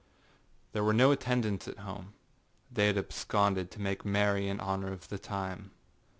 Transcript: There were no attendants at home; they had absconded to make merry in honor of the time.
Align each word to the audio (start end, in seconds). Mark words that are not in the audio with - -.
There 0.71 0.83
were 0.83 0.95
no 0.95 1.11
attendants 1.11 1.67
at 1.67 1.77
home; 1.77 2.15
they 2.71 2.87
had 2.87 2.97
absconded 2.97 3.69
to 3.69 3.79
make 3.79 4.03
merry 4.03 4.47
in 4.47 4.59
honor 4.59 4.91
of 4.91 5.09
the 5.09 5.19
time. 5.19 5.69